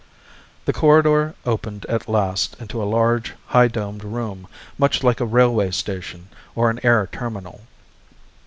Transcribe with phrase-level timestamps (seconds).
[0.65, 4.47] The corridor opened at last into a large high domed room,
[4.79, 7.61] much like a railway station or an air terminal.